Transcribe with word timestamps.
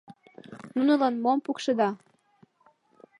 —Нунылан 0.75 1.15
мом 1.23 1.39
пукшеда? 1.45 1.89